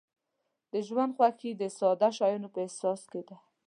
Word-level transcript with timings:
د 0.71 0.73
ژوند 0.87 1.11
خوښي 1.17 1.51
د 1.57 1.63
ساده 1.77 2.09
شیانو 2.17 2.47
په 2.53 2.59
احساس 2.65 3.01
کې 3.11 3.21
ده. 3.27 3.37